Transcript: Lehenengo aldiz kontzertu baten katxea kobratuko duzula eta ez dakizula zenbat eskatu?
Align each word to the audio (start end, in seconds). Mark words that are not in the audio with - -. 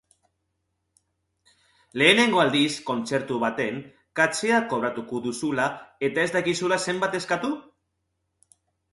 Lehenengo 2.01 2.39
aldiz 2.43 2.71
kontzertu 2.87 3.37
baten 3.43 3.77
katxea 4.19 4.61
kobratuko 4.71 5.19
duzula 5.25 5.67
eta 6.09 6.23
ez 6.29 6.31
dakizula 6.37 6.81
zenbat 6.87 7.19
eskatu? 7.19 7.53